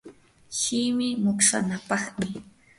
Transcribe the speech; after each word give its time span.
shimi 0.59 1.09
mutsanapaqmi. 1.23 2.27